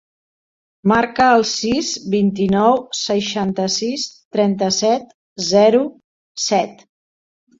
[0.91, 5.15] Marca el sis, vint-i-nou, seixanta-sis, trenta-set,
[5.51, 5.83] zero,
[6.47, 6.83] set.